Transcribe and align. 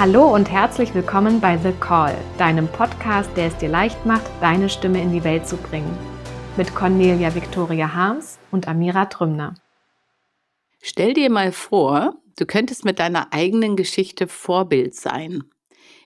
Hallo 0.00 0.34
und 0.34 0.50
herzlich 0.50 0.94
willkommen 0.94 1.42
bei 1.42 1.58
The 1.58 1.72
Call, 1.78 2.16
deinem 2.38 2.68
Podcast, 2.68 3.28
der 3.36 3.48
es 3.48 3.56
dir 3.58 3.68
leicht 3.68 4.06
macht, 4.06 4.24
deine 4.40 4.70
Stimme 4.70 4.98
in 5.02 5.12
die 5.12 5.24
Welt 5.24 5.46
zu 5.46 5.58
bringen. 5.58 5.94
Mit 6.56 6.74
Cornelia 6.74 7.34
Victoria 7.34 7.92
Harms 7.92 8.38
und 8.50 8.66
Amira 8.66 9.04
Trümner. 9.04 9.56
Stell 10.80 11.12
dir 11.12 11.28
mal 11.28 11.52
vor, 11.52 12.14
du 12.38 12.46
könntest 12.46 12.86
mit 12.86 12.98
deiner 12.98 13.34
eigenen 13.34 13.76
Geschichte 13.76 14.26
Vorbild 14.26 14.94
sein, 14.94 15.44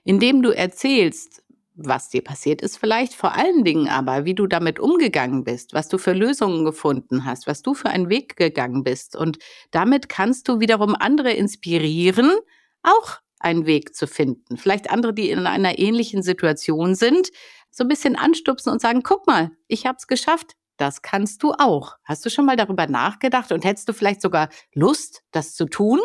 indem 0.03 0.41
du 0.41 0.49
erzählst, 0.49 1.45
was 1.73 2.09
dir 2.09 2.21
passiert 2.21 2.61
ist 2.61 2.75
vielleicht, 2.75 3.13
vor 3.13 3.33
allen 3.33 3.63
Dingen 3.63 3.87
aber, 3.87 4.25
wie 4.25 4.35
du 4.35 4.45
damit 4.45 4.77
umgegangen 4.77 5.45
bist, 5.45 5.73
was 5.73 5.87
du 5.87 5.97
für 5.97 6.11
Lösungen 6.11 6.65
gefunden 6.65 7.23
hast, 7.23 7.47
was 7.47 7.61
du 7.61 7.73
für 7.73 7.87
einen 7.87 8.09
Weg 8.09 8.35
gegangen 8.35 8.83
bist. 8.83 9.15
Und 9.15 9.37
damit 9.71 10.09
kannst 10.09 10.49
du 10.49 10.59
wiederum 10.59 10.95
andere 10.95 11.31
inspirieren, 11.31 12.33
auch 12.83 13.19
einen 13.45 13.65
Weg 13.65 13.95
zu 13.95 14.07
finden. 14.07 14.57
Vielleicht 14.57 14.89
andere, 14.89 15.13
die 15.13 15.29
in 15.29 15.45
einer 15.45 15.77
ähnlichen 15.77 16.23
Situation 16.23 16.95
sind, 16.95 17.29
so 17.69 17.83
ein 17.83 17.87
bisschen 17.87 18.15
anstupsen 18.15 18.71
und 18.71 18.81
sagen, 18.81 19.03
guck 19.03 19.27
mal, 19.27 19.51
ich 19.67 19.85
habe 19.85 19.97
es 19.99 20.07
geschafft. 20.07 20.53
Das 20.77 21.01
kannst 21.01 21.43
du 21.43 21.53
auch. 21.53 21.95
Hast 22.03 22.25
du 22.25 22.29
schon 22.29 22.45
mal 22.45 22.57
darüber 22.57 22.87
nachgedacht 22.87 23.51
und 23.51 23.63
hättest 23.63 23.87
du 23.87 23.93
vielleicht 23.93 24.21
sogar 24.21 24.49
Lust, 24.73 25.23
das 25.31 25.53
zu 25.55 25.65
tun? 25.65 25.99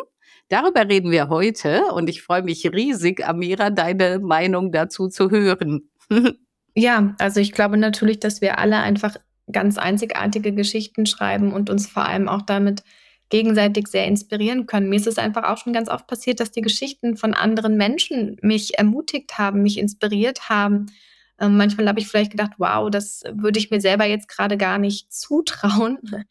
Darüber 0.49 0.89
reden 0.89 1.11
wir 1.11 1.29
heute 1.29 1.85
und 1.93 2.09
ich 2.09 2.23
freue 2.23 2.43
mich 2.43 2.71
riesig, 2.71 3.27
Amira, 3.27 3.71
deine 3.71 4.19
Meinung 4.19 4.71
dazu 4.71 5.09
zu 5.09 5.31
hören. 5.31 5.91
ja, 6.75 7.15
also 7.19 7.41
ich 7.41 7.53
glaube 7.53 7.77
natürlich, 7.77 8.21
dass 8.21 8.41
wir 8.41 8.59
alle 8.59 8.79
einfach 8.79 9.17
ganz 9.51 9.79
einzigartige 9.79 10.53
Geschichten 10.53 11.07
schreiben 11.07 11.53
und 11.53 11.71
uns 11.71 11.89
vor 11.89 12.05
allem 12.05 12.29
auch 12.29 12.43
damit 12.43 12.83
gegenseitig 13.31 13.89
sehr 13.89 14.07
inspirieren 14.07 14.67
können. 14.67 14.89
Mir 14.89 14.97
ist 14.97 15.07
es 15.07 15.19
einfach 15.19 15.45
auch 15.45 15.59
schon 15.59 15.73
ganz 15.73 15.89
oft 15.89 16.07
passiert, 16.07 16.41
dass 16.41 16.51
die 16.51 16.61
Geschichten 16.61 17.17
von 17.17 17.33
anderen 17.33 17.77
Menschen 17.77 18.37
mich 18.43 18.77
ermutigt 18.79 19.39
haben, 19.39 19.63
mich 19.63 19.79
inspiriert 19.79 20.49
haben. 20.49 20.87
Ähm, 21.41 21.57
manchmal 21.57 21.89
habe 21.89 22.01
ich 22.01 22.09
vielleicht 22.09 22.33
gedacht, 22.33 22.53
wow, 22.59 22.91
das 22.91 23.23
würde 23.33 23.59
ich 23.59 23.71
mir 23.71 23.81
selber 23.81 24.05
jetzt 24.05 24.29
gerade 24.29 24.59
gar 24.59 24.79
nicht 24.79 25.13
zutrauen. 25.13 25.99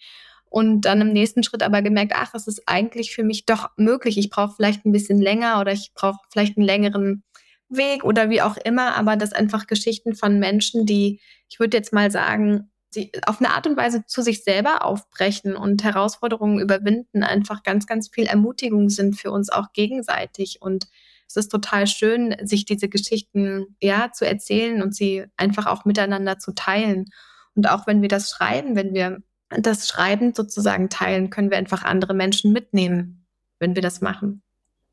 Und 0.51 0.81
dann 0.81 1.01
im 1.01 1.13
nächsten 1.13 1.43
Schritt 1.43 1.61
aber 1.61 1.83
gemerkt, 1.83 2.13
ach, 2.15 2.33
es 2.33 2.47
ist 2.47 2.63
eigentlich 2.65 3.13
für 3.13 3.23
mich 3.23 3.45
doch 3.45 3.69
möglich. 3.77 4.17
Ich 4.17 4.31
brauche 4.31 4.55
vielleicht 4.55 4.83
ein 4.83 4.91
bisschen 4.91 5.21
länger 5.21 5.61
oder 5.61 5.71
ich 5.73 5.91
brauche 5.93 6.17
vielleicht 6.31 6.57
einen 6.57 6.65
längeren 6.65 7.23
Weg 7.69 8.03
oder 8.03 8.31
wie 8.31 8.41
auch 8.41 8.57
immer, 8.57 8.95
aber 8.95 9.15
das 9.15 9.31
einfach 9.31 9.67
Geschichten 9.67 10.15
von 10.15 10.39
Menschen, 10.39 10.87
die, 10.87 11.21
ich 11.49 11.59
würde 11.59 11.77
jetzt 11.77 11.93
mal 11.93 12.09
sagen, 12.09 12.71
sie 12.89 13.11
auf 13.25 13.39
eine 13.39 13.51
Art 13.51 13.67
und 13.67 13.77
Weise 13.77 14.05
zu 14.05 14.21
sich 14.21 14.43
selber 14.43 14.83
aufbrechen 14.83 15.55
und 15.55 15.83
Herausforderungen 15.83 16.59
überwinden, 16.59 17.23
einfach 17.23 17.63
ganz, 17.63 17.85
ganz 17.87 18.09
viel 18.09 18.25
Ermutigung 18.25 18.89
sind 18.89 19.19
für 19.19 19.31
uns 19.31 19.49
auch 19.49 19.73
gegenseitig. 19.73 20.61
Und 20.61 20.87
es 21.27 21.35
ist 21.35 21.49
total 21.49 21.85
schön, 21.85 22.35
sich 22.43 22.65
diese 22.65 22.89
Geschichten 22.89 23.75
ja 23.81 24.11
zu 24.11 24.25
erzählen 24.25 24.81
und 24.81 24.95
sie 24.95 25.25
einfach 25.37 25.67
auch 25.67 25.85
miteinander 25.85 26.39
zu 26.39 26.53
teilen. 26.53 27.05
Und 27.53 27.69
auch 27.69 27.85
wenn 27.85 28.01
wir 28.01 28.09
das 28.09 28.31
schreiben, 28.31 28.75
wenn 28.75 28.93
wir 28.93 29.21
das 29.49 29.87
Schreiben 29.87 30.33
sozusagen 30.33 30.89
teilen, 30.89 31.29
können 31.29 31.51
wir 31.51 31.57
einfach 31.57 31.83
andere 31.83 32.13
Menschen 32.13 32.51
mitnehmen, 32.51 33.25
wenn 33.59 33.75
wir 33.75 33.81
das 33.81 34.01
machen. 34.01 34.41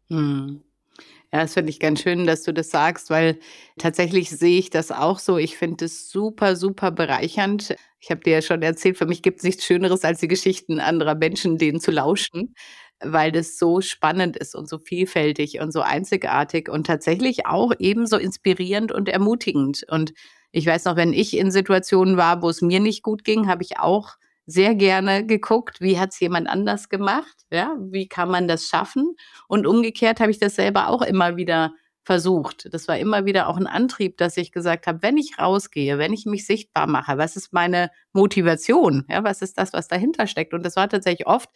Hm. 0.08 0.62
Ja, 1.36 1.42
das 1.42 1.52
finde 1.52 1.68
ich 1.70 1.80
ganz 1.80 2.00
schön, 2.00 2.26
dass 2.26 2.44
du 2.44 2.52
das 2.54 2.70
sagst, 2.70 3.10
weil 3.10 3.38
tatsächlich 3.78 4.30
sehe 4.30 4.58
ich 4.58 4.70
das 4.70 4.90
auch 4.90 5.18
so. 5.18 5.36
Ich 5.36 5.58
finde 5.58 5.84
es 5.84 6.08
super, 6.10 6.56
super 6.56 6.90
bereichernd. 6.90 7.74
Ich 8.00 8.10
habe 8.10 8.22
dir 8.22 8.32
ja 8.34 8.42
schon 8.42 8.62
erzählt, 8.62 8.96
für 8.96 9.04
mich 9.04 9.20
gibt 9.22 9.38
es 9.38 9.44
nichts 9.44 9.64
Schöneres, 9.66 10.02
als 10.04 10.20
die 10.20 10.28
Geschichten 10.28 10.80
anderer 10.80 11.14
Menschen, 11.14 11.58
denen 11.58 11.78
zu 11.80 11.90
lauschen, 11.90 12.54
weil 13.00 13.32
das 13.32 13.58
so 13.58 13.82
spannend 13.82 14.36
ist 14.38 14.54
und 14.54 14.66
so 14.66 14.78
vielfältig 14.78 15.60
und 15.60 15.72
so 15.72 15.82
einzigartig 15.82 16.70
und 16.70 16.86
tatsächlich 16.86 17.44
auch 17.46 17.72
ebenso 17.78 18.16
inspirierend 18.16 18.90
und 18.90 19.08
ermutigend. 19.10 19.84
Und 19.90 20.14
ich 20.52 20.64
weiß 20.66 20.86
noch, 20.86 20.96
wenn 20.96 21.12
ich 21.12 21.36
in 21.36 21.50
Situationen 21.50 22.16
war, 22.16 22.40
wo 22.40 22.48
es 22.48 22.62
mir 22.62 22.80
nicht 22.80 23.02
gut 23.02 23.24
ging, 23.24 23.46
habe 23.46 23.62
ich 23.62 23.78
auch 23.78 24.14
sehr 24.46 24.74
gerne 24.74 25.26
geguckt, 25.26 25.80
wie 25.80 25.98
hat 25.98 26.12
es 26.12 26.20
jemand 26.20 26.48
anders 26.48 26.88
gemacht, 26.88 27.36
ja, 27.50 27.76
wie 27.78 28.08
kann 28.08 28.30
man 28.30 28.48
das 28.48 28.66
schaffen? 28.66 29.16
Und 29.48 29.66
umgekehrt 29.66 30.20
habe 30.20 30.30
ich 30.30 30.38
das 30.38 30.54
selber 30.54 30.88
auch 30.88 31.02
immer 31.02 31.36
wieder 31.36 31.74
versucht. 32.04 32.68
Das 32.72 32.86
war 32.86 32.96
immer 32.98 33.24
wieder 33.26 33.48
auch 33.48 33.56
ein 33.56 33.66
Antrieb, 33.66 34.16
dass 34.16 34.36
ich 34.36 34.52
gesagt 34.52 34.86
habe, 34.86 35.02
wenn 35.02 35.16
ich 35.16 35.40
rausgehe, 35.40 35.98
wenn 35.98 36.12
ich 36.12 36.24
mich 36.24 36.46
sichtbar 36.46 36.86
mache, 36.86 37.18
was 37.18 37.34
ist 37.34 37.52
meine 37.52 37.90
Motivation? 38.12 39.04
Ja, 39.10 39.24
was 39.24 39.42
ist 39.42 39.58
das, 39.58 39.72
was 39.72 39.88
dahinter 39.88 40.28
steckt? 40.28 40.54
Und 40.54 40.64
das 40.64 40.76
war 40.76 40.88
tatsächlich 40.88 41.26
oft, 41.26 41.50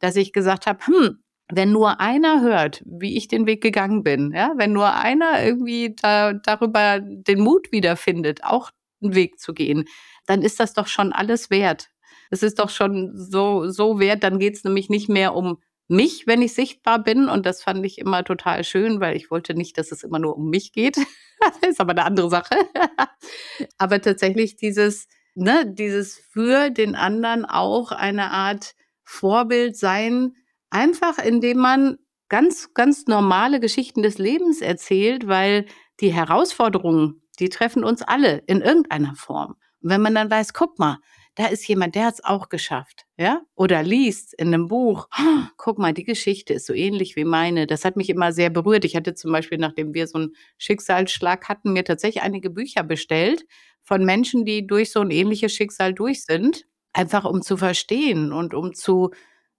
dass 0.00 0.16
ich 0.16 0.34
gesagt 0.34 0.66
habe, 0.66 0.86
hm, 0.86 1.18
wenn 1.50 1.72
nur 1.72 2.00
einer 2.00 2.42
hört, 2.42 2.82
wie 2.86 3.16
ich 3.16 3.28
den 3.28 3.46
Weg 3.46 3.62
gegangen 3.62 4.02
bin, 4.02 4.32
ja, 4.34 4.52
wenn 4.56 4.72
nur 4.72 4.94
einer 4.94 5.42
irgendwie 5.42 5.94
da, 6.00 6.34
darüber 6.34 7.00
den 7.00 7.40
Mut 7.40 7.72
wiederfindet, 7.72 8.44
auch 8.44 8.70
einen 9.02 9.14
Weg 9.14 9.40
zu 9.40 9.54
gehen, 9.54 9.86
dann 10.26 10.42
ist 10.42 10.60
das 10.60 10.74
doch 10.74 10.86
schon 10.86 11.12
alles 11.14 11.48
wert 11.50 11.93
es 12.30 12.42
ist 12.42 12.58
doch 12.58 12.70
schon 12.70 13.12
so, 13.14 13.68
so 13.68 13.98
wert. 13.98 14.22
Dann 14.22 14.38
geht 14.38 14.56
es 14.56 14.64
nämlich 14.64 14.88
nicht 14.88 15.08
mehr 15.08 15.34
um 15.34 15.58
mich, 15.88 16.26
wenn 16.26 16.42
ich 16.42 16.54
sichtbar 16.54 17.02
bin. 17.02 17.28
Und 17.28 17.46
das 17.46 17.62
fand 17.62 17.84
ich 17.84 17.98
immer 17.98 18.24
total 18.24 18.64
schön, 18.64 19.00
weil 19.00 19.16
ich 19.16 19.30
wollte 19.30 19.54
nicht, 19.54 19.78
dass 19.78 19.92
es 19.92 20.02
immer 20.02 20.18
nur 20.18 20.36
um 20.36 20.50
mich 20.50 20.72
geht. 20.72 20.96
das 21.40 21.58
ist 21.68 21.80
aber 21.80 21.92
eine 21.92 22.04
andere 22.04 22.30
Sache. 22.30 22.56
aber 23.78 24.00
tatsächlich 24.00 24.56
dieses, 24.56 25.08
ne, 25.34 25.64
dieses 25.66 26.18
für 26.18 26.70
den 26.70 26.94
anderen 26.94 27.44
auch 27.44 27.92
eine 27.92 28.30
Art 28.30 28.74
Vorbild 29.02 29.76
sein, 29.76 30.34
einfach 30.70 31.18
indem 31.18 31.58
man 31.58 31.98
ganz, 32.28 32.72
ganz 32.74 33.06
normale 33.06 33.60
Geschichten 33.60 34.02
des 34.02 34.18
Lebens 34.18 34.60
erzählt, 34.60 35.28
weil 35.28 35.66
die 36.00 36.12
Herausforderungen, 36.12 37.22
die 37.38 37.48
treffen 37.48 37.84
uns 37.84 38.02
alle 38.02 38.42
in 38.46 38.60
irgendeiner 38.60 39.14
Form. 39.14 39.56
Und 39.82 39.90
wenn 39.90 40.00
man 40.00 40.14
dann 40.14 40.30
weiß, 40.30 40.54
guck 40.54 40.78
mal, 40.78 40.98
da 41.36 41.46
ist 41.46 41.66
jemand, 41.66 41.94
der 41.96 42.06
hat 42.06 42.14
es 42.14 42.24
auch 42.24 42.48
geschafft, 42.48 43.06
ja? 43.16 43.42
Oder 43.56 43.82
liest 43.82 44.34
in 44.34 44.48
einem 44.54 44.68
Buch, 44.68 45.08
oh, 45.18 45.44
guck 45.56 45.78
mal, 45.78 45.92
die 45.92 46.04
Geschichte 46.04 46.54
ist 46.54 46.66
so 46.66 46.72
ähnlich 46.74 47.16
wie 47.16 47.24
meine. 47.24 47.66
Das 47.66 47.84
hat 47.84 47.96
mich 47.96 48.08
immer 48.10 48.32
sehr 48.32 48.50
berührt. 48.50 48.84
Ich 48.84 48.94
hatte 48.96 49.14
zum 49.14 49.32
Beispiel, 49.32 49.58
nachdem 49.58 49.94
wir 49.94 50.06
so 50.06 50.18
einen 50.18 50.36
Schicksalsschlag 50.58 51.48
hatten, 51.48 51.72
mir 51.72 51.84
tatsächlich 51.84 52.22
einige 52.22 52.50
Bücher 52.50 52.84
bestellt 52.84 53.44
von 53.82 54.04
Menschen, 54.04 54.44
die 54.44 54.66
durch 54.66 54.92
so 54.92 55.00
ein 55.00 55.10
ähnliches 55.10 55.52
Schicksal 55.52 55.92
durch 55.92 56.24
sind, 56.24 56.66
einfach 56.92 57.24
um 57.24 57.42
zu 57.42 57.56
verstehen 57.56 58.32
und 58.32 58.54
um 58.54 58.72
zu 58.74 59.10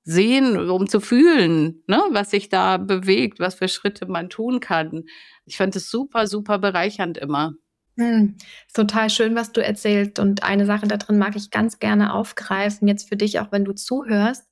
sehen, 0.04 0.70
um 0.70 0.88
zu 0.88 1.00
fühlen, 1.02 1.84
ne, 1.88 2.02
was 2.12 2.30
sich 2.32 2.50
da 2.50 2.78
bewegt, 2.78 3.40
was 3.40 3.56
für 3.56 3.68
Schritte 3.68 4.06
man 4.06 4.30
tun 4.30 4.60
kann. 4.60 5.06
Ich 5.46 5.58
fand 5.58 5.76
es 5.76 5.90
super, 5.90 6.28
super 6.28 6.60
bereichernd 6.60 7.18
immer. 7.18 7.54
Hm, 7.98 8.36
total 8.74 9.10
schön, 9.10 9.36
was 9.36 9.52
du 9.54 9.64
erzählst. 9.64 10.20
Und 10.20 10.44
eine 10.44 10.66
Sache 10.66 10.88
da 10.88 10.98
drin 10.98 11.18
mag 11.18 11.36
ich 11.36 11.50
ganz 11.50 11.80
gerne 11.80 12.14
aufgreifen, 12.14 12.88
jetzt 12.88 13.08
für 13.08 13.16
dich, 13.16 13.40
auch 13.40 13.52
wenn 13.52 13.64
du 13.66 13.74
zuhörst. 13.74 14.44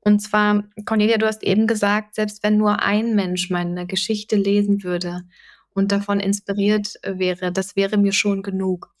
Und 0.00 0.20
zwar, 0.20 0.64
Cornelia, 0.84 1.18
du 1.18 1.26
hast 1.26 1.42
eben 1.42 1.66
gesagt, 1.66 2.14
selbst 2.14 2.42
wenn 2.42 2.56
nur 2.58 2.82
ein 2.82 3.14
Mensch 3.16 3.50
meine 3.50 3.86
Geschichte 3.86 4.36
lesen 4.36 4.84
würde 4.84 5.22
und 5.70 5.90
davon 5.92 6.20
inspiriert 6.20 6.94
wäre, 7.04 7.50
das 7.52 7.74
wäre 7.74 7.96
mir 7.96 8.12
schon 8.12 8.42
genug. 8.42 8.92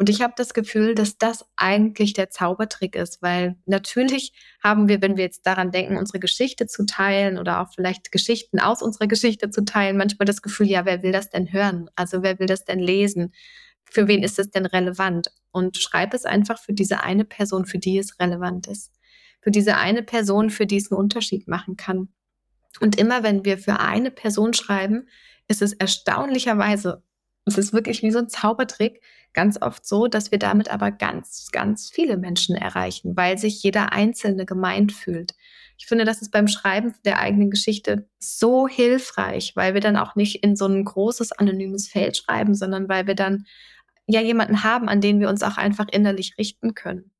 Und 0.00 0.08
ich 0.08 0.22
habe 0.22 0.32
das 0.34 0.54
Gefühl, 0.54 0.94
dass 0.94 1.18
das 1.18 1.44
eigentlich 1.56 2.14
der 2.14 2.30
Zaubertrick 2.30 2.96
ist, 2.96 3.20
weil 3.20 3.56
natürlich 3.66 4.32
haben 4.64 4.88
wir, 4.88 5.02
wenn 5.02 5.18
wir 5.18 5.24
jetzt 5.24 5.44
daran 5.46 5.72
denken, 5.72 5.98
unsere 5.98 6.18
Geschichte 6.18 6.66
zu 6.66 6.86
teilen 6.86 7.36
oder 7.36 7.60
auch 7.60 7.68
vielleicht 7.74 8.10
Geschichten 8.10 8.60
aus 8.60 8.80
unserer 8.80 9.08
Geschichte 9.08 9.50
zu 9.50 9.62
teilen, 9.62 9.98
manchmal 9.98 10.24
das 10.24 10.40
Gefühl, 10.40 10.68
ja, 10.68 10.86
wer 10.86 11.02
will 11.02 11.12
das 11.12 11.28
denn 11.28 11.52
hören? 11.52 11.90
Also 11.96 12.22
wer 12.22 12.38
will 12.38 12.46
das 12.46 12.64
denn 12.64 12.78
lesen? 12.78 13.34
Für 13.84 14.08
wen 14.08 14.22
ist 14.22 14.38
es 14.38 14.48
denn 14.48 14.64
relevant? 14.64 15.32
Und 15.52 15.76
schreib 15.76 16.14
es 16.14 16.24
einfach 16.24 16.58
für 16.58 16.72
diese 16.72 17.02
eine 17.02 17.26
Person, 17.26 17.66
für 17.66 17.78
die 17.78 17.98
es 17.98 18.18
relevant 18.18 18.68
ist. 18.68 18.94
Für 19.42 19.50
diese 19.50 19.76
eine 19.76 20.02
Person, 20.02 20.48
für 20.48 20.64
die 20.64 20.78
es 20.78 20.90
einen 20.90 20.98
Unterschied 20.98 21.46
machen 21.46 21.76
kann. 21.76 22.08
Und 22.80 22.98
immer 22.98 23.22
wenn 23.22 23.44
wir 23.44 23.58
für 23.58 23.80
eine 23.80 24.10
Person 24.10 24.54
schreiben, 24.54 25.08
ist 25.46 25.60
es 25.60 25.74
erstaunlicherweise, 25.74 27.02
es 27.58 27.66
ist 27.66 27.72
wirklich 27.72 28.02
wie 28.02 28.10
so 28.10 28.18
ein 28.18 28.28
Zaubertrick, 28.28 29.00
ganz 29.32 29.60
oft 29.60 29.86
so, 29.86 30.06
dass 30.06 30.30
wir 30.30 30.38
damit 30.38 30.70
aber 30.70 30.90
ganz, 30.90 31.48
ganz 31.52 31.90
viele 31.90 32.16
Menschen 32.16 32.56
erreichen, 32.56 33.16
weil 33.16 33.38
sich 33.38 33.62
jeder 33.62 33.92
Einzelne 33.92 34.44
gemeint 34.44 34.92
fühlt. 34.92 35.34
Ich 35.78 35.86
finde, 35.86 36.04
das 36.04 36.20
ist 36.20 36.30
beim 36.30 36.48
Schreiben 36.48 36.94
der 37.04 37.18
eigenen 37.18 37.50
Geschichte 37.50 38.08
so 38.18 38.68
hilfreich, 38.68 39.52
weil 39.56 39.74
wir 39.74 39.80
dann 39.80 39.96
auch 39.96 40.14
nicht 40.14 40.42
in 40.42 40.56
so 40.56 40.66
ein 40.66 40.84
großes 40.84 41.32
anonymes 41.32 41.88
Feld 41.88 42.16
schreiben, 42.16 42.54
sondern 42.54 42.88
weil 42.88 43.06
wir 43.06 43.14
dann 43.14 43.46
ja 44.06 44.20
jemanden 44.20 44.62
haben, 44.62 44.88
an 44.88 45.00
den 45.00 45.20
wir 45.20 45.28
uns 45.28 45.42
auch 45.42 45.56
einfach 45.56 45.86
innerlich 45.90 46.34
richten 46.36 46.74
können. 46.74 47.10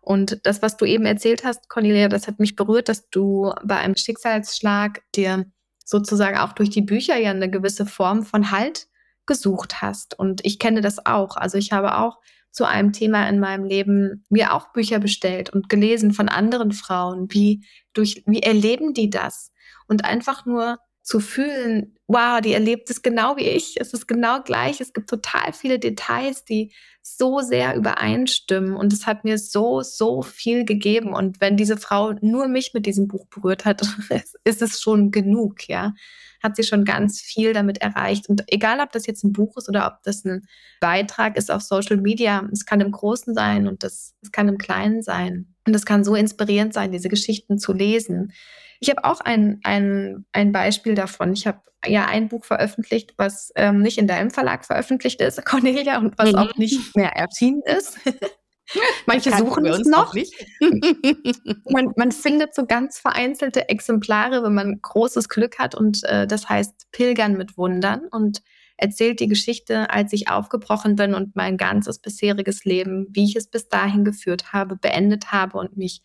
Und 0.00 0.40
das, 0.46 0.62
was 0.62 0.76
du 0.76 0.86
eben 0.86 1.04
erzählt 1.04 1.44
hast, 1.44 1.68
Cornelia, 1.68 2.08
das 2.08 2.26
hat 2.26 2.38
mich 2.38 2.56
berührt, 2.56 2.88
dass 2.88 3.10
du 3.10 3.52
bei 3.62 3.76
einem 3.76 3.96
Schicksalsschlag 3.96 5.02
dir 5.14 5.44
sozusagen 5.84 6.38
auch 6.38 6.52
durch 6.52 6.70
die 6.70 6.82
Bücher 6.82 7.18
ja 7.18 7.30
eine 7.30 7.50
gewisse 7.50 7.84
Form 7.84 8.22
von 8.22 8.50
Halt 8.50 8.86
gesucht 9.26 9.82
hast. 9.82 10.18
Und 10.18 10.44
ich 10.44 10.58
kenne 10.58 10.80
das 10.80 11.04
auch. 11.06 11.36
Also 11.36 11.58
ich 11.58 11.72
habe 11.72 11.98
auch 11.98 12.18
zu 12.50 12.64
einem 12.64 12.92
Thema 12.92 13.28
in 13.28 13.38
meinem 13.38 13.64
Leben 13.64 14.24
mir 14.28 14.54
auch 14.54 14.72
Bücher 14.72 14.98
bestellt 14.98 15.50
und 15.50 15.68
gelesen 15.68 16.12
von 16.12 16.28
anderen 16.28 16.72
Frauen. 16.72 17.26
Wie, 17.30 17.64
durch, 17.92 18.22
wie 18.26 18.42
erleben 18.42 18.92
die 18.92 19.10
das? 19.10 19.52
Und 19.86 20.04
einfach 20.04 20.46
nur 20.46 20.78
zu 21.02 21.20
fühlen, 21.20 21.96
wow, 22.06 22.40
die 22.40 22.52
erlebt 22.52 22.90
es 22.90 23.02
genau 23.02 23.36
wie 23.36 23.48
ich. 23.48 23.80
Es 23.80 23.92
ist 23.92 24.06
genau 24.06 24.42
gleich. 24.42 24.80
Es 24.80 24.92
gibt 24.92 25.08
total 25.08 25.52
viele 25.52 25.78
Details, 25.78 26.44
die 26.44 26.72
so 27.02 27.40
sehr 27.40 27.74
übereinstimmen. 27.74 28.74
Und 28.76 28.92
es 28.92 29.06
hat 29.06 29.24
mir 29.24 29.38
so, 29.38 29.82
so 29.82 30.22
viel 30.22 30.64
gegeben. 30.64 31.12
Und 31.14 31.40
wenn 31.40 31.56
diese 31.56 31.76
Frau 31.76 32.12
nur 32.20 32.48
mich 32.48 32.74
mit 32.74 32.86
diesem 32.86 33.08
Buch 33.08 33.26
berührt 33.26 33.64
hat, 33.64 33.82
ist 34.44 34.62
es 34.62 34.80
schon 34.80 35.10
genug, 35.10 35.68
ja. 35.68 35.94
Hat 36.42 36.56
sie 36.56 36.62
schon 36.62 36.84
ganz 36.84 37.20
viel 37.20 37.52
damit 37.52 37.78
erreicht. 37.78 38.28
Und 38.28 38.44
egal, 38.46 38.80
ob 38.80 38.92
das 38.92 39.06
jetzt 39.06 39.24
ein 39.24 39.32
Buch 39.32 39.56
ist 39.56 39.68
oder 39.68 39.86
ob 39.86 40.02
das 40.02 40.24
ein 40.24 40.46
Beitrag 40.80 41.36
ist 41.36 41.50
auf 41.50 41.62
Social 41.62 41.96
Media, 41.96 42.48
es 42.52 42.64
kann 42.64 42.80
im 42.80 42.90
Großen 42.90 43.34
sein 43.34 43.68
und 43.68 43.82
das, 43.82 44.14
es 44.22 44.32
kann 44.32 44.48
im 44.48 44.58
Kleinen 44.58 45.02
sein. 45.02 45.54
Und 45.66 45.74
es 45.74 45.84
kann 45.84 46.04
so 46.04 46.14
inspirierend 46.14 46.72
sein, 46.72 46.92
diese 46.92 47.08
Geschichten 47.08 47.58
zu 47.58 47.72
lesen. 47.72 48.32
Ich 48.80 48.88
habe 48.88 49.04
auch 49.04 49.20
ein, 49.20 49.60
ein, 49.62 50.24
ein 50.32 50.52
Beispiel 50.52 50.94
davon. 50.94 51.32
Ich 51.32 51.46
habe 51.46 51.60
ja 51.86 52.06
ein 52.06 52.28
Buch 52.28 52.44
veröffentlicht, 52.44 53.14
was 53.16 53.52
ähm, 53.56 53.80
nicht 53.80 53.98
in 53.98 54.06
deinem 54.06 54.30
Verlag 54.30 54.64
veröffentlicht 54.64 55.20
ist, 55.20 55.44
Cornelia, 55.46 55.98
und 55.98 56.18
was 56.18 56.32
mhm. 56.32 56.38
auch 56.38 56.56
nicht 56.56 56.96
mehr 56.96 57.10
erschienen 57.16 57.62
ist. 57.66 57.98
Manche 59.06 59.36
suchen 59.36 59.66
es 59.66 59.86
noch. 59.86 60.14
man, 61.70 61.92
man, 61.96 62.12
findet 62.12 62.54
so 62.54 62.66
ganz 62.66 62.98
vereinzelte 62.98 63.68
Exemplare, 63.68 64.42
wenn 64.42 64.54
man 64.54 64.80
großes 64.80 65.28
Glück 65.28 65.58
hat. 65.58 65.74
Und 65.74 66.04
äh, 66.04 66.26
das 66.26 66.48
heißt 66.48 66.90
Pilgern 66.92 67.36
mit 67.36 67.56
Wundern 67.56 68.06
und 68.10 68.42
erzählt 68.76 69.20
die 69.20 69.28
Geschichte, 69.28 69.90
als 69.90 70.12
ich 70.12 70.30
aufgebrochen 70.30 70.96
bin 70.96 71.14
und 71.14 71.36
mein 71.36 71.56
ganzes 71.56 71.98
bisheriges 71.98 72.64
Leben, 72.64 73.06
wie 73.10 73.24
ich 73.24 73.36
es 73.36 73.48
bis 73.48 73.68
dahin 73.68 74.04
geführt 74.04 74.52
habe, 74.52 74.76
beendet 74.76 75.32
habe 75.32 75.58
und 75.58 75.76
mich 75.76 76.02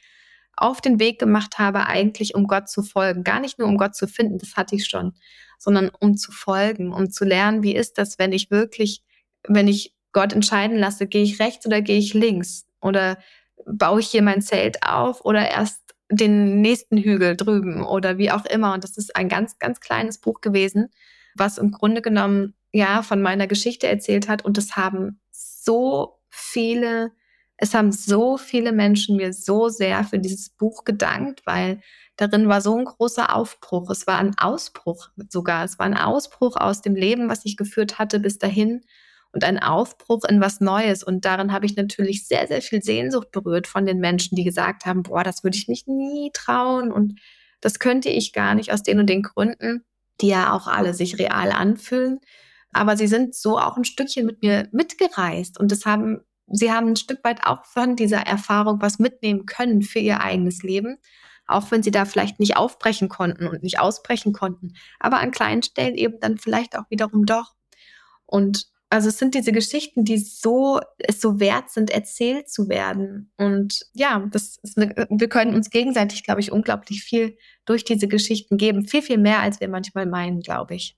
auf 0.57 0.81
den 0.81 0.99
Weg 0.99 1.19
gemacht 1.19 1.57
habe, 1.57 1.87
eigentlich 1.87 2.35
um 2.35 2.47
Gott 2.47 2.69
zu 2.69 2.83
folgen. 2.83 3.23
Gar 3.23 3.39
nicht 3.39 3.59
nur 3.59 3.67
um 3.67 3.77
Gott 3.77 3.95
zu 3.95 4.07
finden, 4.07 4.37
das 4.37 4.55
hatte 4.55 4.75
ich 4.75 4.87
schon, 4.87 5.13
sondern 5.57 5.89
um 5.99 6.17
zu 6.17 6.31
folgen, 6.31 6.93
um 6.93 7.09
zu 7.09 7.25
lernen, 7.25 7.63
wie 7.63 7.75
ist 7.75 7.97
das, 7.97 8.19
wenn 8.19 8.31
ich 8.31 8.51
wirklich, 8.51 9.03
wenn 9.47 9.67
ich 9.67 9.94
Gott 10.15 10.31
entscheiden 10.31 10.77
lasse, 10.77 11.07
gehe 11.07 11.23
ich 11.23 11.41
rechts 11.41 11.65
oder 11.65 11.81
gehe 11.81 11.97
ich 11.97 12.13
links? 12.13 12.65
Oder 12.79 13.17
baue 13.65 13.99
ich 13.99 14.07
hier 14.07 14.21
mein 14.21 14.41
Zelt 14.41 14.81
auf 14.81 15.25
oder 15.25 15.51
erst 15.51 15.93
den 16.09 16.61
nächsten 16.61 16.97
Hügel 16.97 17.35
drüben 17.35 17.83
oder 17.83 18.17
wie 18.17 18.31
auch 18.31 18.45
immer. 18.45 18.73
Und 18.73 18.85
das 18.85 18.95
ist 18.95 19.13
ein 19.17 19.27
ganz, 19.27 19.59
ganz 19.59 19.81
kleines 19.81 20.19
Buch 20.19 20.39
gewesen, 20.39 20.87
was 21.35 21.57
im 21.57 21.71
Grunde 21.71 22.01
genommen 22.01 22.53
ja 22.71 23.01
von 23.01 23.21
meiner 23.21 23.45
Geschichte 23.47 23.87
erzählt 23.87 24.29
hat. 24.29 24.45
Und 24.45 24.57
es 24.57 24.77
haben 24.77 25.19
so 25.31 26.21
viele 26.29 27.11
es 27.57 27.73
haben 27.73 27.91
so 27.91 28.37
viele 28.37 28.71
Menschen 28.71 29.17
mir 29.17 29.33
so 29.33 29.67
sehr 29.67 30.03
für 30.05 30.19
dieses 30.19 30.49
Buch 30.49 30.83
gedankt, 30.85 31.41
weil 31.45 31.81
darin 32.15 32.47
war 32.47 32.61
so 32.61 32.77
ein 32.77 32.85
großer 32.85 33.35
Aufbruch. 33.35 33.89
Es 33.89 34.07
war 34.07 34.17
ein 34.17 34.37
Ausbruch 34.37 35.09
sogar. 35.29 35.65
Es 35.65 35.77
war 35.77 35.85
ein 35.85 35.97
Ausbruch 35.97 36.55
aus 36.55 36.81
dem 36.81 36.95
Leben, 36.95 37.29
was 37.29 37.45
ich 37.45 37.57
geführt 37.57 37.99
hatte 37.99 38.19
bis 38.19 38.39
dahin 38.39 38.81
und 39.35 39.43
ein 39.43 39.59
Aufbruch 39.59 40.23
in 40.23 40.39
was 40.39 40.61
Neues. 40.61 41.03
Und 41.03 41.25
darin 41.25 41.51
habe 41.51 41.65
ich 41.65 41.75
natürlich 41.75 42.25
sehr, 42.25 42.47
sehr 42.47 42.61
viel 42.61 42.81
Sehnsucht 42.81 43.31
berührt 43.31 43.67
von 43.67 43.85
den 43.85 43.99
Menschen, 43.99 44.37
die 44.37 44.45
gesagt 44.45 44.85
haben, 44.85 45.03
boah, 45.03 45.23
das 45.23 45.43
würde 45.43 45.57
ich 45.57 45.67
mich 45.67 45.85
nie 45.87 46.31
trauen 46.33 46.91
und 46.91 47.19
das 47.59 47.79
könnte 47.79 48.09
ich 48.09 48.31
gar 48.31 48.55
nicht 48.55 48.71
aus 48.71 48.81
den 48.81 48.97
und 48.97 49.07
den 49.07 49.23
Gründen, 49.23 49.83
die 50.21 50.29
ja 50.29 50.53
auch 50.53 50.67
alle 50.67 50.93
sich 50.93 51.19
real 51.19 51.51
anfühlen. 51.51 52.19
Aber 52.71 52.95
sie 52.95 53.07
sind 53.07 53.35
so 53.35 53.59
auch 53.59 53.75
ein 53.75 53.83
Stückchen 53.83 54.25
mit 54.25 54.41
mir 54.41 54.69
mitgereist 54.71 55.59
und 55.59 55.71
das 55.71 55.85
haben 55.85 56.21
sie 56.47 56.71
haben 56.71 56.89
ein 56.89 56.95
Stück 56.95 57.23
weit 57.23 57.45
auch 57.45 57.65
von 57.65 57.97
dieser 57.97 58.19
Erfahrung 58.19 58.81
was 58.81 58.99
mitnehmen 58.99 59.45
können 59.45 59.81
für 59.81 59.99
ihr 59.99 60.21
eigenes 60.21 60.63
Leben, 60.63 60.97
auch 61.45 61.71
wenn 61.71 61.83
sie 61.83 61.91
da 61.91 62.05
vielleicht 62.05 62.39
nicht 62.39 62.55
aufbrechen 62.55 63.09
konnten 63.09 63.47
und 63.47 63.63
nicht 63.63 63.79
ausbrechen 63.79 64.31
konnten, 64.31 64.75
aber 64.97 65.19
an 65.19 65.31
kleinen 65.31 65.63
Stellen 65.63 65.95
eben 65.95 66.21
dann 66.21 66.37
vielleicht 66.37 66.77
auch 66.77 66.89
wiederum 66.89 67.25
doch. 67.25 67.53
Und 68.25 68.67
also 68.95 69.09
es 69.09 69.19
sind 69.19 69.35
diese 69.35 69.51
Geschichten, 69.51 70.05
die 70.05 70.17
so 70.17 70.79
es 70.99 71.19
so 71.19 71.39
wert 71.41 71.69
sind, 71.69 71.89
erzählt 71.89 72.49
zu 72.49 72.69
werden. 72.69 73.29
Und 73.35 73.85
ja, 73.93 74.25
das 74.31 74.57
ist 74.63 74.77
eine, 74.77 75.07
wir 75.09 75.27
können 75.27 75.53
uns 75.53 75.69
gegenseitig, 75.69 76.23
glaube 76.23 76.39
ich, 76.39 76.51
unglaublich 76.51 77.03
viel 77.03 77.37
durch 77.65 77.83
diese 77.83 78.07
Geschichten 78.07 78.57
geben, 78.57 78.87
viel 78.87 79.01
viel 79.01 79.17
mehr, 79.17 79.41
als 79.41 79.59
wir 79.59 79.67
manchmal 79.67 80.05
meinen, 80.05 80.39
glaube 80.39 80.75
ich. 80.75 80.97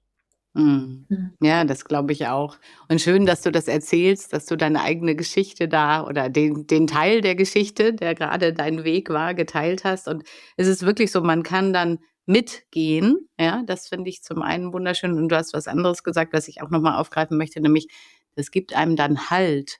Mhm. 0.53 1.07
Mhm. 1.09 1.31
Ja, 1.41 1.63
das 1.63 1.85
glaube 1.85 2.13
ich 2.13 2.27
auch. 2.27 2.57
Und 2.87 3.01
schön, 3.01 3.25
dass 3.25 3.41
du 3.41 3.51
das 3.51 3.67
erzählst, 3.67 4.31
dass 4.31 4.45
du 4.45 4.55
deine 4.55 4.83
eigene 4.83 5.15
Geschichte 5.15 5.67
da 5.67 6.05
oder 6.05 6.29
den, 6.29 6.67
den 6.67 6.85
Teil 6.85 7.21
der 7.21 7.33
Geschichte, 7.33 7.93
der 7.93 8.13
gerade 8.13 8.53
dein 8.53 8.83
Weg 8.83 9.09
war, 9.09 9.33
geteilt 9.33 9.83
hast. 9.83 10.07
Und 10.07 10.23
es 10.55 10.67
ist 10.67 10.83
wirklich 10.83 11.11
so, 11.11 11.21
man 11.21 11.41
kann 11.41 11.73
dann 11.73 11.97
mitgehen. 12.27 13.27
Ja, 13.39 13.63
das 13.65 13.87
finde 13.87 14.09
ich 14.09 14.21
zum 14.21 14.41
einen 14.41 14.73
wunderschön. 14.73 15.13
Und 15.17 15.29
du 15.29 15.35
hast 15.35 15.53
was 15.53 15.67
anderes 15.67 16.03
gesagt, 16.03 16.33
was 16.33 16.47
ich 16.47 16.61
auch 16.61 16.69
nochmal 16.69 16.99
aufgreifen 16.99 17.37
möchte, 17.37 17.59
nämlich, 17.61 17.87
es 18.35 18.51
gibt 18.51 18.75
einem 18.75 18.95
dann 18.95 19.31
Halt. 19.31 19.79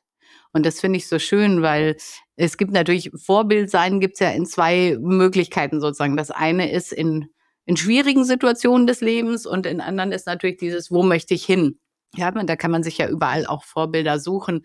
Und 0.51 0.65
das 0.65 0.79
finde 0.79 0.97
ich 0.97 1.07
so 1.07 1.19
schön, 1.19 1.61
weil 1.61 1.97
es 2.35 2.57
gibt 2.57 2.71
natürlich 2.71 3.11
Vorbild 3.15 3.69
sein, 3.69 3.99
gibt 3.99 4.15
es 4.15 4.19
ja 4.21 4.31
in 4.31 4.45
zwei 4.47 4.97
Möglichkeiten 4.99 5.79
sozusagen. 5.79 6.17
Das 6.17 6.31
eine 6.31 6.71
ist 6.71 6.91
in 6.91 7.29
in 7.67 7.75
schwierigen 7.75 8.23
Situationen 8.23 8.87
des 8.87 9.01
Lebens 9.01 9.45
und 9.45 9.65
in 9.65 9.81
anderen 9.81 10.13
ist 10.13 10.25
natürlich 10.25 10.57
dieses, 10.57 10.89
wo 10.89 11.03
möchte 11.03 11.33
ich 11.33 11.45
hin? 11.45 11.77
Ja, 12.15 12.31
da 12.31 12.55
kann 12.55 12.71
man 12.71 12.83
sich 12.83 12.97
ja 12.97 13.09
überall 13.09 13.45
auch 13.45 13.63
Vorbilder 13.63 14.19
suchen. 14.19 14.63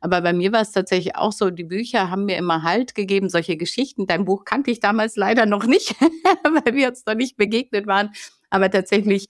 Aber 0.00 0.20
bei 0.22 0.32
mir 0.32 0.52
war 0.52 0.62
es 0.62 0.72
tatsächlich 0.72 1.16
auch 1.16 1.32
so, 1.32 1.50
die 1.50 1.64
Bücher 1.64 2.10
haben 2.10 2.24
mir 2.24 2.36
immer 2.38 2.62
Halt 2.62 2.94
gegeben, 2.94 3.28
solche 3.28 3.56
Geschichten. 3.56 4.06
Dein 4.06 4.24
Buch 4.24 4.44
kannte 4.44 4.70
ich 4.70 4.80
damals 4.80 5.16
leider 5.16 5.44
noch 5.44 5.66
nicht, 5.66 5.96
weil 6.64 6.74
wir 6.74 6.88
uns 6.88 7.04
noch 7.04 7.14
nicht 7.14 7.36
begegnet 7.36 7.86
waren. 7.86 8.10
Aber 8.48 8.70
tatsächlich 8.70 9.26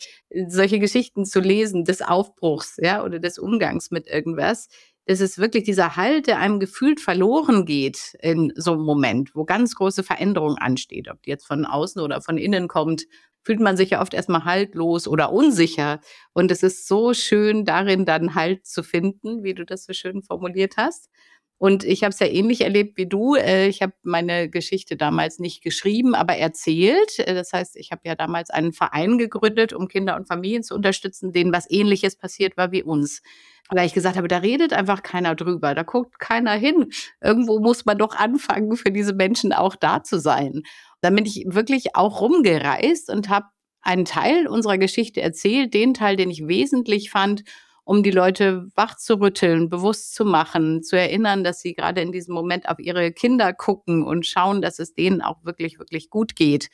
solche 0.48 0.78
Geschichten 0.78 1.24
zu 1.24 1.40
lesen 1.40 1.84
des 1.84 2.02
Aufbruchs, 2.02 2.76
ja, 2.78 3.02
oder 3.02 3.18
des 3.18 3.38
Umgangs 3.38 3.90
mit 3.90 4.06
irgendwas, 4.06 4.68
das 5.06 5.20
ist 5.20 5.38
wirklich 5.38 5.64
dieser 5.64 5.96
Halt, 5.96 6.26
der 6.26 6.38
einem 6.38 6.60
gefühlt 6.60 7.00
verloren 7.00 7.66
geht 7.66 8.16
in 8.20 8.52
so 8.56 8.72
einem 8.72 8.82
Moment, 8.82 9.34
wo 9.34 9.44
ganz 9.44 9.74
große 9.74 10.02
Veränderung 10.02 10.56
ansteht. 10.56 11.08
Ob 11.10 11.22
die 11.22 11.30
jetzt 11.30 11.46
von 11.46 11.66
außen 11.66 12.00
oder 12.00 12.22
von 12.22 12.38
innen 12.38 12.68
kommt, 12.68 13.04
fühlt 13.42 13.60
man 13.60 13.76
sich 13.76 13.90
ja 13.90 14.00
oft 14.00 14.14
erstmal 14.14 14.44
haltlos 14.44 15.06
oder 15.06 15.30
unsicher. 15.32 16.00
Und 16.32 16.50
es 16.50 16.62
ist 16.62 16.88
so 16.88 17.12
schön, 17.12 17.66
darin 17.66 18.06
dann 18.06 18.34
Halt 18.34 18.66
zu 18.66 18.82
finden, 18.82 19.44
wie 19.44 19.54
du 19.54 19.66
das 19.66 19.84
so 19.84 19.92
schön 19.92 20.22
formuliert 20.22 20.78
hast. 20.78 21.10
Und 21.58 21.84
ich 21.84 22.02
habe 22.02 22.10
es 22.10 22.18
ja 22.18 22.26
ähnlich 22.26 22.62
erlebt 22.62 22.96
wie 22.96 23.06
du. 23.06 23.36
Äh, 23.36 23.68
ich 23.68 23.80
habe 23.82 23.92
meine 24.02 24.48
Geschichte 24.48 24.96
damals 24.96 25.38
nicht 25.38 25.62
geschrieben, 25.62 26.14
aber 26.14 26.36
erzählt. 26.36 27.18
Äh, 27.18 27.34
das 27.34 27.52
heißt, 27.52 27.76
ich 27.76 27.90
habe 27.92 28.02
ja 28.04 28.14
damals 28.14 28.50
einen 28.50 28.72
Verein 28.72 29.18
gegründet, 29.18 29.72
um 29.72 29.86
Kinder 29.88 30.16
und 30.16 30.26
Familien 30.26 30.62
zu 30.62 30.74
unterstützen, 30.74 31.32
denen 31.32 31.52
was 31.52 31.70
Ähnliches 31.70 32.16
passiert 32.16 32.56
war 32.56 32.72
wie 32.72 32.82
uns 32.82 33.22
weil 33.70 33.86
ich 33.86 33.94
gesagt 33.94 34.16
habe, 34.16 34.28
da 34.28 34.38
redet 34.38 34.72
einfach 34.72 35.02
keiner 35.02 35.34
drüber, 35.34 35.74
da 35.74 35.82
guckt 35.82 36.18
keiner 36.18 36.52
hin. 36.52 36.90
Irgendwo 37.22 37.60
muss 37.60 37.84
man 37.86 37.98
doch 37.98 38.14
anfangen, 38.14 38.76
für 38.76 38.90
diese 38.90 39.14
Menschen 39.14 39.52
auch 39.52 39.74
da 39.76 40.02
zu 40.02 40.18
sein. 40.20 40.62
Dann 41.00 41.14
bin 41.14 41.26
ich 41.26 41.44
wirklich 41.48 41.96
auch 41.96 42.20
rumgereist 42.20 43.10
und 43.10 43.28
habe 43.28 43.46
einen 43.82 44.04
Teil 44.04 44.46
unserer 44.46 44.78
Geschichte 44.78 45.20
erzählt, 45.20 45.74
den 45.74 45.94
Teil, 45.94 46.16
den 46.16 46.30
ich 46.30 46.46
wesentlich 46.46 47.10
fand, 47.10 47.44
um 47.84 48.02
die 48.02 48.10
Leute 48.10 48.66
wach 48.74 48.96
zu 48.96 49.20
rütteln, 49.20 49.68
bewusst 49.68 50.14
zu 50.14 50.24
machen, 50.24 50.82
zu 50.82 50.96
erinnern, 50.96 51.44
dass 51.44 51.60
sie 51.60 51.74
gerade 51.74 52.00
in 52.00 52.12
diesem 52.12 52.34
Moment 52.34 52.68
auf 52.68 52.78
ihre 52.78 53.12
Kinder 53.12 53.52
gucken 53.52 54.02
und 54.02 54.26
schauen, 54.26 54.62
dass 54.62 54.78
es 54.78 54.94
denen 54.94 55.20
auch 55.20 55.44
wirklich, 55.44 55.78
wirklich 55.78 56.08
gut 56.08 56.34
geht. 56.34 56.70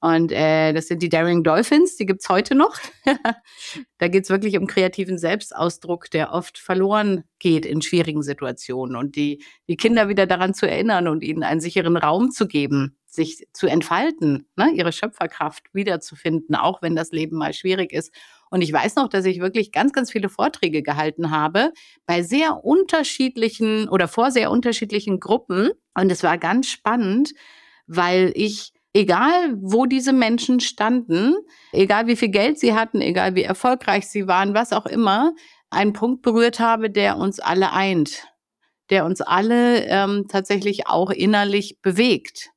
Und 0.00 0.32
äh, 0.32 0.72
das 0.72 0.88
sind 0.88 1.02
die 1.02 1.10
Daring 1.10 1.42
Dolphins, 1.42 1.96
die 1.96 2.06
gibt's 2.06 2.28
heute 2.30 2.54
noch. 2.54 2.78
da 3.98 4.08
geht's 4.08 4.30
wirklich 4.30 4.56
um 4.56 4.66
kreativen 4.66 5.18
Selbstausdruck, 5.18 6.10
der 6.10 6.32
oft 6.32 6.58
verloren 6.58 7.24
geht 7.38 7.66
in 7.66 7.82
schwierigen 7.82 8.22
Situationen. 8.22 8.96
Und 8.96 9.14
die, 9.14 9.44
die 9.68 9.76
Kinder 9.76 10.08
wieder 10.08 10.26
daran 10.26 10.54
zu 10.54 10.66
erinnern 10.66 11.06
und 11.06 11.22
ihnen 11.22 11.42
einen 11.42 11.60
sicheren 11.60 11.98
Raum 11.98 12.30
zu 12.30 12.48
geben, 12.48 12.96
sich 13.04 13.46
zu 13.52 13.66
entfalten, 13.66 14.48
ne, 14.56 14.70
ihre 14.74 14.92
Schöpferkraft 14.92 15.64
wiederzufinden, 15.74 16.54
auch 16.54 16.80
wenn 16.80 16.96
das 16.96 17.10
Leben 17.10 17.36
mal 17.36 17.52
schwierig 17.52 17.92
ist. 17.92 18.14
Und 18.50 18.62
ich 18.62 18.72
weiß 18.72 18.96
noch, 18.96 19.08
dass 19.08 19.26
ich 19.26 19.40
wirklich 19.40 19.70
ganz, 19.70 19.92
ganz 19.92 20.10
viele 20.10 20.30
Vorträge 20.30 20.82
gehalten 20.82 21.30
habe 21.30 21.72
bei 22.06 22.22
sehr 22.22 22.64
unterschiedlichen 22.64 23.86
oder 23.88 24.08
vor 24.08 24.30
sehr 24.30 24.50
unterschiedlichen 24.50 25.20
Gruppen. 25.20 25.70
Und 25.94 26.10
es 26.10 26.22
war 26.22 26.38
ganz 26.38 26.68
spannend, 26.68 27.34
weil 27.86 28.32
ich 28.34 28.72
egal 28.92 29.56
wo 29.60 29.86
diese 29.86 30.12
Menschen 30.12 30.60
standen, 30.60 31.34
egal 31.72 32.06
wie 32.06 32.16
viel 32.16 32.30
Geld 32.30 32.58
sie 32.58 32.74
hatten, 32.74 33.00
egal 33.00 33.34
wie 33.34 33.42
erfolgreich 33.42 34.08
sie 34.08 34.26
waren, 34.26 34.54
was 34.54 34.72
auch 34.72 34.86
immer, 34.86 35.34
einen 35.70 35.92
Punkt 35.92 36.22
berührt 36.22 36.58
habe, 36.58 36.90
der 36.90 37.16
uns 37.16 37.38
alle 37.38 37.72
eint, 37.72 38.26
der 38.90 39.04
uns 39.04 39.20
alle 39.20 39.84
ähm, 39.86 40.26
tatsächlich 40.28 40.88
auch 40.88 41.10
innerlich 41.10 41.80
bewegt. 41.80 42.50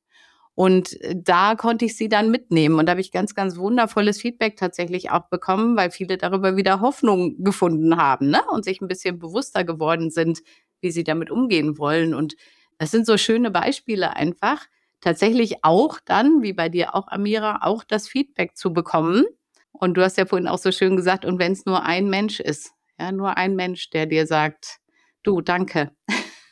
Und 0.56 1.00
äh, 1.02 1.14
da 1.16 1.54
konnte 1.54 1.84
ich 1.84 1.96
sie 1.96 2.08
dann 2.08 2.30
mitnehmen. 2.30 2.78
Und 2.78 2.86
da 2.86 2.90
habe 2.90 3.00
ich 3.00 3.12
ganz, 3.12 3.34
ganz 3.34 3.56
wundervolles 3.56 4.20
Feedback 4.20 4.56
tatsächlich 4.56 5.10
auch 5.10 5.28
bekommen, 5.28 5.76
weil 5.76 5.90
viele 5.90 6.16
darüber 6.16 6.56
wieder 6.56 6.80
Hoffnung 6.80 7.42
gefunden 7.42 7.96
haben 7.96 8.30
ne? 8.30 8.40
und 8.50 8.64
sich 8.64 8.80
ein 8.80 8.88
bisschen 8.88 9.18
bewusster 9.18 9.64
geworden 9.64 10.10
sind, 10.10 10.42
wie 10.80 10.90
sie 10.90 11.04
damit 11.04 11.30
umgehen 11.30 11.78
wollen. 11.78 12.14
Und 12.14 12.34
das 12.78 12.90
sind 12.90 13.06
so 13.06 13.16
schöne 13.16 13.50
Beispiele 13.50 14.16
einfach, 14.16 14.66
tatsächlich 15.04 15.62
auch 15.62 16.00
dann, 16.04 16.42
wie 16.42 16.54
bei 16.54 16.70
dir 16.70 16.94
auch, 16.94 17.08
Amira, 17.08 17.58
auch 17.62 17.84
das 17.84 18.08
Feedback 18.08 18.56
zu 18.56 18.72
bekommen, 18.72 19.24
Und 19.70 19.94
du 19.94 20.02
hast 20.02 20.16
ja 20.16 20.24
vorhin 20.24 20.48
auch 20.48 20.58
so 20.58 20.72
schön 20.72 20.96
gesagt, 20.96 21.24
und 21.24 21.38
wenn 21.38 21.52
es 21.52 21.66
nur 21.66 21.82
ein 21.82 22.08
Mensch 22.08 22.40
ist, 22.40 22.72
ja, 22.98 23.12
nur 23.12 23.36
ein 23.36 23.54
Mensch, 23.56 23.90
der 23.90 24.06
dir 24.06 24.26
sagt, 24.26 24.78
du, 25.24 25.40
danke, 25.40 25.90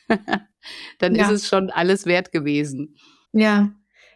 dann 0.99 1.15
ja. 1.15 1.25
ist 1.25 1.31
es 1.31 1.47
schon 1.47 1.69
alles 1.69 2.05
wert 2.05 2.31
gewesen. 2.31 2.95
Ja, 3.31 3.71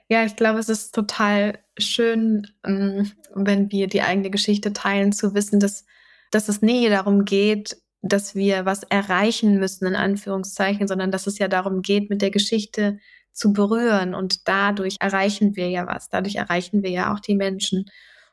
ja, 0.09 0.23
ich 0.23 0.35
glaube, 0.35 0.59
es 0.59 0.69
ist 0.69 0.93
total 0.93 1.59
schön, 1.77 2.47
ähm, 2.65 3.11
wenn 3.33 3.71
wir 3.71 3.87
die 3.87 4.01
eigene 4.01 4.29
Geschichte 4.29 4.73
teilen, 4.73 5.13
zu 5.13 5.33
wissen, 5.33 5.59
dass, 5.59 5.85
dass 6.31 6.49
es 6.49 6.61
nie 6.61 6.87
darum 6.89 7.25
geht, 7.25 7.77
dass 8.01 8.35
wir 8.35 8.65
was 8.65 8.83
erreichen 8.83 9.57
müssen, 9.57 9.87
in 9.87 9.95
Anführungszeichen, 9.95 10.87
sondern 10.87 11.11
dass 11.11 11.27
es 11.27 11.39
ja 11.39 11.47
darum 11.47 11.81
geht, 11.81 12.09
mit 12.09 12.21
der 12.21 12.31
Geschichte 12.31 12.99
zu 13.37 13.53
berühren. 13.53 14.15
Und 14.15 14.47
dadurch 14.47 14.97
erreichen 14.99 15.55
wir 15.55 15.69
ja 15.69 15.87
was. 15.87 16.09
Dadurch 16.09 16.35
erreichen 16.35 16.83
wir 16.83 16.89
ja 16.89 17.13
auch 17.13 17.19
die 17.19 17.35
Menschen. 17.35 17.85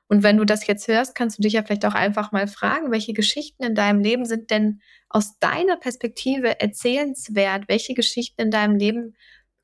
Und 0.08 0.22
wenn 0.22 0.36
du 0.36 0.44
das 0.44 0.66
jetzt 0.66 0.88
hörst, 0.88 1.14
kannst 1.14 1.38
du 1.38 1.42
dich 1.42 1.54
ja 1.54 1.62
vielleicht 1.62 1.84
auch 1.86 1.94
einfach 1.94 2.32
mal 2.32 2.46
fragen, 2.46 2.90
welche 2.90 3.12
Geschichten 3.12 3.64
in 3.64 3.74
deinem 3.74 4.00
Leben 4.00 4.24
sind 4.26 4.50
denn 4.50 4.80
aus 5.08 5.38
deiner 5.38 5.76
Perspektive 5.76 6.60
erzählenswert? 6.60 7.64
Welche 7.68 7.94
Geschichten 7.94 8.42
in 8.42 8.50
deinem 8.50 8.76
Leben 8.76 9.14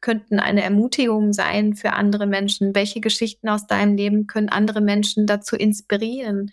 könnten 0.00 0.40
eine 0.40 0.62
Ermutigung 0.62 1.32
sein 1.32 1.74
für 1.74 1.92
andere 1.92 2.26
Menschen? 2.26 2.74
Welche 2.74 3.00
Geschichten 3.00 3.48
aus 3.48 3.66
deinem 3.66 3.96
Leben 3.96 4.26
können 4.26 4.48
andere 4.48 4.80
Menschen 4.80 5.26
dazu 5.26 5.56
inspirieren, 5.56 6.52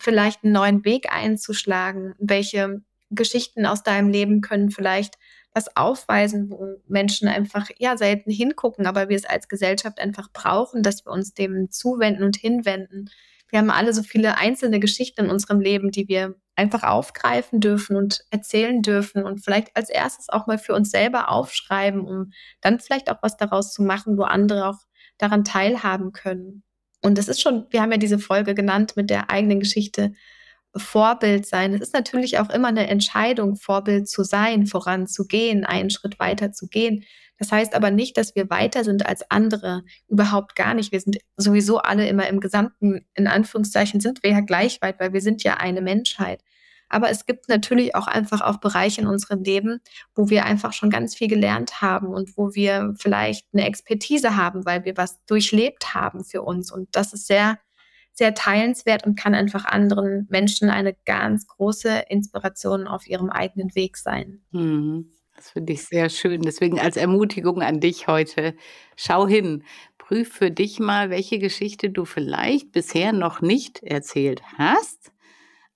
vielleicht 0.00 0.44
einen 0.44 0.52
neuen 0.52 0.84
Weg 0.84 1.12
einzuschlagen? 1.12 2.14
Welche 2.18 2.82
Geschichten 3.10 3.66
aus 3.66 3.82
deinem 3.82 4.08
Leben 4.08 4.40
können 4.40 4.70
vielleicht 4.70 5.14
was 5.56 5.74
aufweisen, 5.74 6.50
wo 6.50 6.76
Menschen 6.86 7.28
einfach 7.28 7.70
ja 7.78 7.96
selten 7.96 8.30
hingucken, 8.30 8.86
aber 8.86 9.08
wir 9.08 9.16
es 9.16 9.24
als 9.24 9.48
Gesellschaft 9.48 9.98
einfach 9.98 10.30
brauchen, 10.30 10.82
dass 10.82 11.06
wir 11.06 11.12
uns 11.12 11.32
dem 11.32 11.70
zuwenden 11.70 12.24
und 12.24 12.36
hinwenden. 12.36 13.08
Wir 13.48 13.60
haben 13.60 13.70
alle 13.70 13.94
so 13.94 14.02
viele 14.02 14.36
einzelne 14.36 14.80
Geschichten 14.80 15.24
in 15.24 15.30
unserem 15.30 15.60
Leben, 15.60 15.90
die 15.90 16.08
wir 16.08 16.34
einfach 16.56 16.82
aufgreifen 16.82 17.60
dürfen 17.60 17.96
und 17.96 18.22
erzählen 18.30 18.82
dürfen 18.82 19.24
und 19.24 19.42
vielleicht 19.42 19.74
als 19.74 19.88
erstes 19.88 20.28
auch 20.28 20.46
mal 20.46 20.58
für 20.58 20.74
uns 20.74 20.90
selber 20.90 21.30
aufschreiben, 21.30 22.02
um 22.02 22.32
dann 22.60 22.78
vielleicht 22.78 23.10
auch 23.10 23.22
was 23.22 23.38
daraus 23.38 23.72
zu 23.72 23.82
machen, 23.82 24.18
wo 24.18 24.24
andere 24.24 24.68
auch 24.68 24.80
daran 25.16 25.42
teilhaben 25.42 26.12
können. 26.12 26.64
Und 27.02 27.16
das 27.16 27.28
ist 27.28 27.40
schon, 27.40 27.66
wir 27.70 27.80
haben 27.80 27.92
ja 27.92 27.98
diese 27.98 28.18
Folge 28.18 28.54
genannt 28.54 28.94
mit 28.96 29.08
der 29.08 29.30
eigenen 29.30 29.60
Geschichte 29.60 30.12
Vorbild 30.78 31.46
sein. 31.46 31.74
Es 31.74 31.80
ist 31.80 31.94
natürlich 31.94 32.38
auch 32.38 32.50
immer 32.50 32.68
eine 32.68 32.88
Entscheidung, 32.88 33.56
Vorbild 33.56 34.08
zu 34.08 34.24
sein, 34.24 34.66
voranzugehen, 34.66 35.64
einen 35.64 35.90
Schritt 35.90 36.18
weiter 36.18 36.52
zu 36.52 36.68
gehen. 36.68 37.04
Das 37.38 37.52
heißt 37.52 37.74
aber 37.74 37.90
nicht, 37.90 38.16
dass 38.16 38.34
wir 38.34 38.48
weiter 38.50 38.84
sind 38.84 39.06
als 39.06 39.30
andere. 39.30 39.82
Überhaupt 40.08 40.56
gar 40.56 40.74
nicht. 40.74 40.92
Wir 40.92 41.00
sind 41.00 41.18
sowieso 41.36 41.78
alle 41.78 42.08
immer 42.08 42.28
im 42.28 42.40
Gesamten, 42.40 43.06
in 43.14 43.26
Anführungszeichen, 43.26 44.00
sind 44.00 44.22
wir 44.22 44.30
ja 44.30 44.40
gleich 44.40 44.80
weit, 44.80 44.98
weil 45.00 45.12
wir 45.12 45.20
sind 45.20 45.42
ja 45.42 45.54
eine 45.54 45.82
Menschheit. 45.82 46.42
Aber 46.88 47.10
es 47.10 47.26
gibt 47.26 47.48
natürlich 47.48 47.94
auch 47.94 48.06
einfach 48.06 48.40
auch 48.40 48.58
Bereiche 48.58 49.00
in 49.00 49.06
unserem 49.08 49.42
Leben, 49.42 49.80
wo 50.14 50.30
wir 50.30 50.44
einfach 50.44 50.72
schon 50.72 50.88
ganz 50.88 51.16
viel 51.16 51.28
gelernt 51.28 51.82
haben 51.82 52.08
und 52.08 52.36
wo 52.36 52.54
wir 52.54 52.94
vielleicht 52.98 53.46
eine 53.52 53.66
Expertise 53.66 54.36
haben, 54.36 54.64
weil 54.64 54.84
wir 54.84 54.96
was 54.96 55.24
durchlebt 55.26 55.94
haben 55.94 56.24
für 56.24 56.42
uns. 56.42 56.70
Und 56.70 56.88
das 56.92 57.12
ist 57.12 57.26
sehr 57.26 57.58
sehr 58.16 58.34
teilenswert 58.34 59.06
und 59.06 59.18
kann 59.18 59.34
einfach 59.34 59.66
anderen 59.66 60.26
Menschen 60.30 60.70
eine 60.70 60.94
ganz 61.04 61.46
große 61.46 62.04
Inspiration 62.08 62.86
auf 62.88 63.06
ihrem 63.06 63.28
eigenen 63.30 63.74
Weg 63.74 63.98
sein. 63.98 64.40
Mhm. 64.52 65.10
Das 65.36 65.50
finde 65.50 65.74
ich 65.74 65.84
sehr 65.84 66.08
schön. 66.08 66.40
Deswegen 66.40 66.80
als 66.80 66.96
Ermutigung 66.96 67.60
an 67.60 67.78
dich 67.78 68.08
heute, 68.08 68.56
schau 68.96 69.28
hin, 69.28 69.64
prüf 69.98 70.32
für 70.32 70.50
dich 70.50 70.80
mal, 70.80 71.10
welche 71.10 71.38
Geschichte 71.38 71.90
du 71.90 72.06
vielleicht 72.06 72.72
bisher 72.72 73.12
noch 73.12 73.42
nicht 73.42 73.82
erzählt 73.82 74.42
hast, 74.56 75.12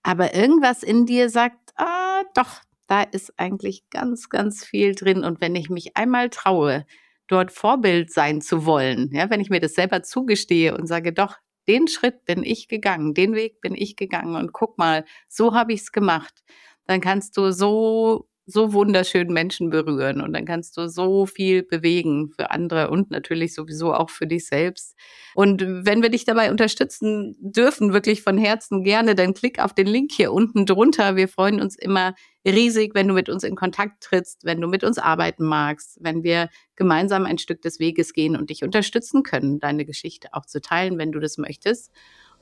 aber 0.02 0.35
irgendwas 0.35 0.82
in 0.82 1.04
dir 1.04 1.28
sagt, 1.28 1.75
ah, 1.76 2.23
doch, 2.35 2.62
da 2.87 3.02
ist 3.02 3.38
eigentlich 3.38 3.85
ganz, 3.90 4.30
ganz 4.30 4.64
viel 4.64 4.94
drin. 4.94 5.25
Und 5.25 5.42
wenn 5.42 5.54
ich 5.54 5.68
mich 5.68 5.94
einmal 5.94 6.30
traue, 6.30 6.87
dort 7.26 7.52
Vorbild 7.52 8.11
sein 8.11 8.40
zu 8.40 8.64
wollen, 8.64 9.11
ja, 9.12 9.28
wenn 9.28 9.40
ich 9.40 9.50
mir 9.50 9.61
das 9.61 9.75
selber 9.75 10.02
zugestehe 10.02 10.75
und 10.75 10.87
sage, 10.87 11.12
doch, 11.12 11.37
den 11.69 11.88
Schritt 11.88 12.25
bin 12.25 12.43
ich 12.43 12.69
gegangen, 12.69 13.14
den 13.14 13.35
Weg 13.35 13.61
bin 13.61 13.75
ich 13.75 13.97
gegangen 13.97 14.37
und 14.37 14.52
guck 14.52 14.79
mal, 14.79 15.05
so 15.29 15.55
habe 15.55 15.73
ich 15.73 15.83
es 15.83 15.93
gemacht. 15.93 16.43
Dann 16.87 17.00
kannst 17.00 17.37
du 17.37 17.52
so 17.52 18.31
so 18.50 18.73
wunderschön 18.73 19.29
Menschen 19.33 19.71
berühren 19.71 20.21
und 20.21 20.33
dann 20.33 20.45
kannst 20.45 20.76
du 20.76 20.88
so 20.88 21.26
viel 21.26 21.62
bewegen 21.62 22.31
für 22.31 22.50
andere 22.50 22.90
und 22.90 23.11
natürlich 23.11 23.55
sowieso 23.55 23.95
auch 23.95 24.11
für 24.11 24.26
dich 24.26 24.47
selbst. 24.47 24.97
Und 25.35 25.62
wenn 25.67 26.02
wir 26.02 26.11
dich 26.11 26.25
dabei 26.25 26.50
unterstützen 26.50 27.37
dürfen, 27.40 27.93
wirklich 27.93 28.23
von 28.23 28.38
Herzen 28.38 28.83
gerne, 28.83 29.14
dann 29.14 29.35
klick 29.35 29.59
auf 29.61 29.73
den 29.73 29.87
Link 29.87 30.12
hier 30.12 30.33
unten 30.33 30.67
drunter. 30.67 31.17
Wir 31.17 31.29
freuen 31.29 31.61
uns 31.61 31.76
immer 31.76 32.14
riesig, 32.47 32.94
wenn 32.94 33.09
du 33.09 33.14
mit 33.14 33.28
uns 33.28 33.44
in 33.44 33.56
Kontakt 33.56 34.02
trittst, 34.02 34.44
wenn 34.44 34.61
du 34.61 34.68
mit 34.68 34.85
uns 34.85 34.99
arbeiten 34.99 35.44
magst, 35.44 35.99
wenn 36.00 36.23
wir 36.23 36.49
gemeinsam 36.76 37.26
ein 37.26 37.38
Stück 37.38 37.62
des 37.62 37.78
Weges 37.78 38.12
gehen 38.12 38.37
und 38.37 38.50
dich 38.50 38.64
unterstützen 38.64 39.23
können, 39.23 39.59
deine 39.61 39.85
Geschichte 39.85 40.28
auch 40.32 40.47
zu 40.47 40.61
teilen, 40.61 40.99
wenn 40.99 41.12
du 41.12 41.20
das 41.20 41.38
möchtest. 41.38 41.90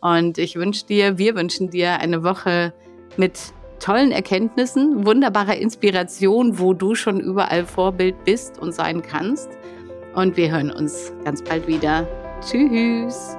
Und 0.01 0.39
ich 0.39 0.57
wünsche 0.57 0.87
dir, 0.87 1.19
wir 1.19 1.35
wünschen 1.35 1.71
dir 1.71 1.99
eine 1.99 2.23
Woche 2.23 2.73
mit 3.17 3.53
tollen 3.81 4.13
Erkenntnissen, 4.13 5.07
wunderbarer 5.07 5.57
Inspiration, 5.57 6.59
wo 6.59 6.75
du 6.75 6.95
schon 6.95 7.21
überall 7.21 7.65
Vorbild 7.65 8.25
bist 8.25 8.59
und 8.59 8.73
sein 8.73 9.03
kannst. 9.03 9.49
Und 10.15 10.37
wir 10.37 10.51
hören 10.51 10.71
uns 10.71 11.13
ganz 11.25 11.43
bald 11.43 11.67
wieder. 11.67 12.07
Tschüss. 12.41 13.37